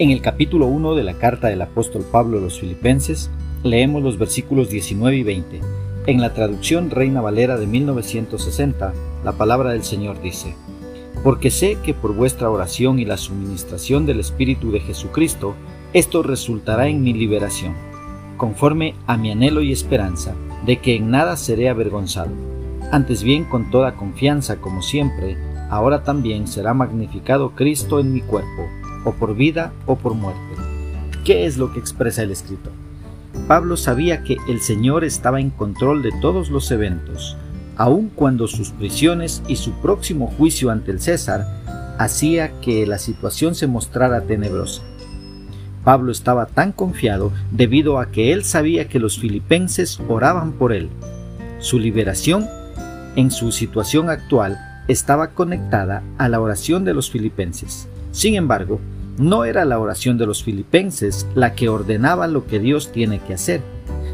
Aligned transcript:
En 0.00 0.08
el 0.08 0.22
capítulo 0.22 0.64
1 0.64 0.94
de 0.94 1.04
la 1.04 1.12
carta 1.12 1.48
del 1.48 1.60
apóstol 1.60 2.06
Pablo 2.10 2.38
a 2.38 2.40
los 2.40 2.58
filipenses, 2.58 3.30
leemos 3.62 4.02
los 4.02 4.16
versículos 4.16 4.70
19 4.70 5.14
y 5.14 5.22
20. 5.22 5.60
En 6.06 6.22
la 6.22 6.32
traducción 6.32 6.88
Reina 6.88 7.20
Valera 7.20 7.58
de 7.58 7.66
1960, 7.66 8.94
la 9.22 9.32
palabra 9.32 9.72
del 9.72 9.84
Señor 9.84 10.22
dice, 10.22 10.54
Porque 11.22 11.50
sé 11.50 11.76
que 11.84 11.92
por 11.92 12.14
vuestra 12.14 12.48
oración 12.48 12.98
y 12.98 13.04
la 13.04 13.18
suministración 13.18 14.06
del 14.06 14.20
Espíritu 14.20 14.72
de 14.72 14.80
Jesucristo, 14.80 15.54
esto 15.92 16.22
resultará 16.22 16.88
en 16.88 17.02
mi 17.02 17.12
liberación, 17.12 17.74
conforme 18.38 18.94
a 19.06 19.18
mi 19.18 19.30
anhelo 19.30 19.60
y 19.60 19.70
esperanza 19.70 20.34
de 20.64 20.78
que 20.78 20.96
en 20.96 21.10
nada 21.10 21.36
seré 21.36 21.68
avergonzado. 21.68 22.30
Antes 22.90 23.22
bien, 23.22 23.44
con 23.44 23.70
toda 23.70 23.96
confianza, 23.96 24.62
como 24.62 24.80
siempre, 24.80 25.36
ahora 25.68 26.04
también 26.04 26.46
será 26.46 26.72
magnificado 26.72 27.50
Cristo 27.50 28.00
en 28.00 28.14
mi 28.14 28.22
cuerpo, 28.22 28.66
o 29.04 29.12
por 29.12 29.34
vida 29.34 29.72
o 29.86 29.96
por 29.96 30.14
muerte. 30.14 30.40
¿Qué 31.24 31.46
es 31.46 31.56
lo 31.56 31.72
que 31.72 31.78
expresa 31.78 32.22
el 32.22 32.30
escritor? 32.30 32.72
Pablo 33.46 33.76
sabía 33.76 34.22
que 34.22 34.36
el 34.48 34.60
Señor 34.60 35.04
estaba 35.04 35.40
en 35.40 35.50
control 35.50 36.02
de 36.02 36.12
todos 36.20 36.50
los 36.50 36.70
eventos, 36.70 37.36
aun 37.76 38.10
cuando 38.14 38.46
sus 38.48 38.70
prisiones 38.70 39.42
y 39.48 39.56
su 39.56 39.72
próximo 39.80 40.26
juicio 40.26 40.70
ante 40.70 40.90
el 40.90 41.00
César 41.00 41.46
hacía 41.98 42.60
que 42.60 42.86
la 42.86 42.98
situación 42.98 43.54
se 43.54 43.66
mostrara 43.66 44.22
tenebrosa. 44.22 44.82
Pablo 45.84 46.12
estaba 46.12 46.46
tan 46.46 46.72
confiado 46.72 47.32
debido 47.50 47.98
a 47.98 48.10
que 48.10 48.32
él 48.32 48.44
sabía 48.44 48.88
que 48.88 48.98
los 48.98 49.18
filipenses 49.18 49.98
oraban 50.08 50.52
por 50.52 50.72
él. 50.72 50.90
Su 51.58 51.78
liberación 51.78 52.46
en 53.16 53.30
su 53.30 53.50
situación 53.50 54.10
actual 54.10 54.58
estaba 54.88 55.28
conectada 55.28 56.02
a 56.18 56.28
la 56.28 56.40
oración 56.40 56.84
de 56.84 56.94
los 56.94 57.10
filipenses. 57.10 57.88
Sin 58.12 58.34
embargo, 58.34 58.80
no 59.18 59.44
era 59.44 59.64
la 59.64 59.78
oración 59.78 60.18
de 60.18 60.26
los 60.26 60.42
filipenses 60.42 61.26
la 61.34 61.54
que 61.54 61.68
ordenaba 61.68 62.26
lo 62.26 62.46
que 62.46 62.58
Dios 62.58 62.90
tiene 62.90 63.20
que 63.20 63.34
hacer, 63.34 63.60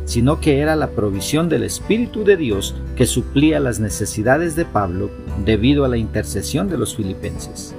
sino 0.04 0.40
que 0.40 0.60
era 0.60 0.76
la 0.76 0.90
provisión 0.90 1.48
del 1.48 1.62
Espíritu 1.62 2.24
de 2.24 2.36
Dios 2.36 2.74
que 2.96 3.06
suplía 3.06 3.60
las 3.60 3.80
necesidades 3.80 4.56
de 4.56 4.64
Pablo 4.64 5.10
debido 5.44 5.84
a 5.84 5.88
la 5.88 5.96
intercesión 5.96 6.68
de 6.68 6.78
los 6.78 6.96
filipenses. 6.96 7.74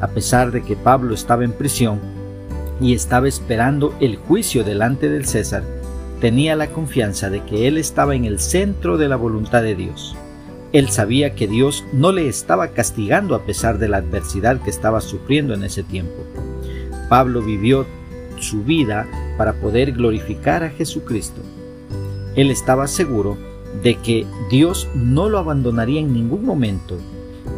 A 0.00 0.08
pesar 0.08 0.50
de 0.50 0.62
que 0.62 0.76
Pablo 0.76 1.14
estaba 1.14 1.44
en 1.44 1.52
prisión 1.52 2.00
y 2.80 2.94
estaba 2.94 3.28
esperando 3.28 3.94
el 4.00 4.16
juicio 4.16 4.64
delante 4.64 5.08
del 5.08 5.26
César, 5.26 5.62
tenía 6.20 6.56
la 6.56 6.68
confianza 6.68 7.30
de 7.30 7.42
que 7.44 7.68
él 7.68 7.78
estaba 7.78 8.14
en 8.14 8.24
el 8.24 8.38
centro 8.38 8.96
de 8.96 9.08
la 9.08 9.16
voluntad 9.16 9.62
de 9.62 9.74
Dios. 9.74 10.16
Él 10.72 10.88
sabía 10.88 11.34
que 11.34 11.46
Dios 11.46 11.84
no 11.92 12.12
le 12.12 12.28
estaba 12.28 12.68
castigando 12.68 13.34
a 13.34 13.44
pesar 13.44 13.78
de 13.78 13.88
la 13.88 13.98
adversidad 13.98 14.60
que 14.62 14.70
estaba 14.70 15.00
sufriendo 15.00 15.52
en 15.52 15.64
ese 15.64 15.82
tiempo. 15.82 16.24
Pablo 17.10 17.42
vivió 17.42 17.86
su 18.38 18.64
vida 18.64 19.06
para 19.36 19.54
poder 19.54 19.92
glorificar 19.92 20.64
a 20.64 20.70
Jesucristo. 20.70 21.42
Él 22.36 22.50
estaba 22.50 22.86
seguro 22.86 23.36
de 23.82 23.96
que 23.96 24.26
Dios 24.50 24.88
no 24.94 25.28
lo 25.28 25.38
abandonaría 25.38 26.00
en 26.00 26.12
ningún 26.12 26.44
momento, 26.44 26.96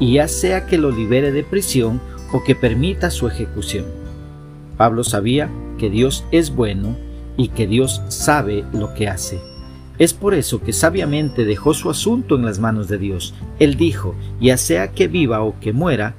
y 0.01 0.15
ya 0.15 0.27
sea 0.27 0.67
que 0.67 0.79
lo 0.79 0.91
libere 0.91 1.31
de 1.31 1.45
prisión 1.45 2.01
o 2.33 2.43
que 2.43 2.57
permita 2.57 3.11
su 3.11 3.29
ejecución. 3.29 3.85
Pablo 4.77 5.05
sabía 5.05 5.51
que 5.79 5.89
Dios 5.89 6.25
es 6.33 6.55
bueno 6.55 6.97
y 7.37 7.49
que 7.49 7.67
Dios 7.67 8.03
sabe 8.09 8.65
lo 8.73 8.93
que 8.95 9.09
hace. 9.09 9.54
Es 9.99 10.13
por 10.13 10.35
eso 10.35 10.61
que 10.61 10.73
sabiamente 10.73 11.45
dejó 11.45 11.73
su 11.73 11.89
asunto 11.89 12.35
en 12.35 12.45
las 12.45 12.59
manos 12.59 12.89
de 12.89 12.99
Dios. 12.99 13.35
Él 13.61 13.77
dijo, 13.77 14.15
ya 14.41 14.57
sea 14.57 14.91
que 14.91 15.07
viva 15.07 15.43
o 15.43 15.59
que 15.61 15.73
muera, 15.73 16.15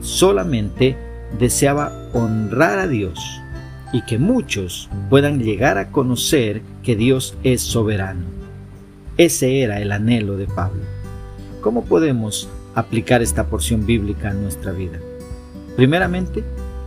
solamente 0.00 0.96
deseaba 1.38 1.92
honrar 2.12 2.78
a 2.78 2.86
Dios 2.86 3.18
y 3.92 4.02
que 4.02 4.18
muchos 4.18 4.88
puedan 5.10 5.40
llegar 5.40 5.76
a 5.78 5.90
conocer 5.90 6.62
que 6.82 6.94
Dios 6.94 7.36
es 7.42 7.62
soberano. 7.62 8.26
Ese 9.16 9.62
era 9.62 9.80
el 9.80 9.90
anhelo 9.90 10.36
de 10.36 10.46
Pablo. 10.46 10.82
¿Cómo 11.60 11.84
podemos 11.84 12.48
aplicar 12.76 13.22
esta 13.22 13.46
porción 13.48 13.86
bíblica 13.86 14.30
a 14.30 14.34
nuestra 14.34 14.70
vida? 14.70 15.00
Primeramente, 15.74 16.44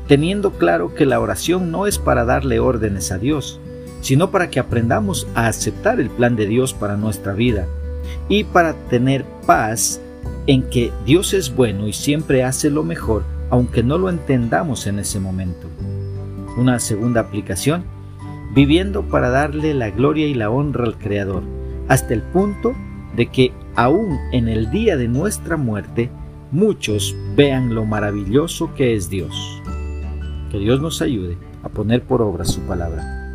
teniendo 0.07 0.51
claro 0.51 0.95
que 0.95 1.05
la 1.05 1.19
oración 1.19 1.71
no 1.71 1.87
es 1.87 1.97
para 1.97 2.23
darle 2.23 2.59
órdenes 2.59 3.11
a 3.11 3.17
Dios, 3.17 3.59
sino 4.01 4.31
para 4.31 4.49
que 4.49 4.59
aprendamos 4.59 5.27
a 5.35 5.47
aceptar 5.47 5.99
el 5.99 6.09
plan 6.09 6.35
de 6.35 6.47
Dios 6.47 6.73
para 6.73 6.97
nuestra 6.97 7.33
vida 7.33 7.67
y 8.27 8.43
para 8.43 8.73
tener 8.89 9.25
paz 9.45 10.01
en 10.47 10.63
que 10.63 10.91
Dios 11.05 11.33
es 11.33 11.55
bueno 11.55 11.87
y 11.87 11.93
siempre 11.93 12.43
hace 12.43 12.69
lo 12.69 12.83
mejor, 12.83 13.23
aunque 13.49 13.83
no 13.83 13.97
lo 13.97 14.09
entendamos 14.09 14.87
en 14.87 14.99
ese 14.99 15.19
momento. 15.19 15.67
Una 16.57 16.79
segunda 16.79 17.21
aplicación, 17.21 17.83
viviendo 18.53 19.03
para 19.03 19.29
darle 19.29 19.73
la 19.73 19.89
gloria 19.91 20.27
y 20.27 20.33
la 20.33 20.49
honra 20.49 20.85
al 20.85 20.97
Creador, 20.97 21.43
hasta 21.87 22.13
el 22.13 22.21
punto 22.21 22.73
de 23.15 23.27
que 23.27 23.51
aún 23.75 24.17
en 24.31 24.47
el 24.47 24.71
día 24.71 24.97
de 24.97 25.07
nuestra 25.07 25.57
muerte, 25.57 26.09
muchos 26.51 27.15
vean 27.35 27.73
lo 27.73 27.85
maravilloso 27.85 28.73
que 28.73 28.95
es 28.95 29.09
Dios. 29.09 29.61
Que 30.51 30.59
Dios 30.59 30.81
nos 30.81 31.01
ayude 31.01 31.37
a 31.63 31.69
poner 31.69 32.03
por 32.03 32.21
obra 32.21 32.45
su 32.45 32.61
palabra. 32.61 33.30